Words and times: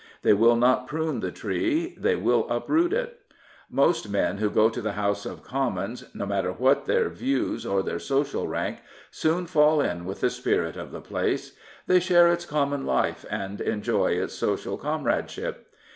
They 0.23 0.33
will 0.33 0.55
not 0.55 0.87
prune 0.87 1.19
the 1.19 1.29
tree: 1.29 1.95
they 1.95 2.15
will 2.15 2.49
uproot 2.49 2.91
it. 2.91 3.19
Most 3.69 4.09
men 4.09 4.39
who 4.39 4.49
go 4.49 4.67
to 4.67 4.81
the 4.81 4.93
House 4.93 5.27
of 5.27 5.43
Commons, 5.43 6.05
no 6.15 6.25
matter 6.25 6.51
what 6.51 6.85
their 6.85 7.07
views 7.07 7.67
or 7.67 7.83
their 7.83 7.99
social 7.99 8.47
rank, 8.47 8.79
soon 9.11 9.45
fall 9.45 9.79
in 9.79 10.05
with 10.05 10.21
the 10.21 10.31
spirit 10.31 10.75
of 10.75 10.89
the 10.89 11.01
place. 11.01 11.55
They 11.85 11.99
share 11.99 12.29
its 12.33 12.47
common 12.47 12.83
life 12.83 13.25
and 13.29 13.61
enjoy 13.61 14.13
its 14.13 14.33
social 14.33 14.75
comradeship. 14.75 15.67